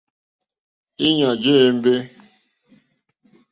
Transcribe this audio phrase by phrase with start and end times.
[1.07, 1.93] Íɲá jé ěmbé.